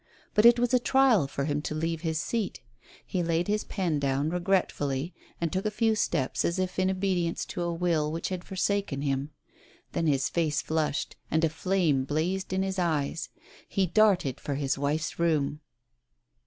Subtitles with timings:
[0.33, 2.61] But it was a trial for him to leave his seat;
[3.05, 6.89] he laid his pen down regret fully, and took a few steps as if in
[6.89, 9.29] obedience to a will which had forsaken him.
[9.91, 13.29] Then his face flushed, and a flame blazed in his eyes.
[13.69, 15.59] He started for his wife's room.